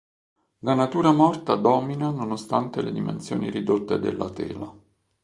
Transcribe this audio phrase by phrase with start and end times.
[0.61, 4.73] La natura morta domina nonostante le dimensioni ridotte della tela.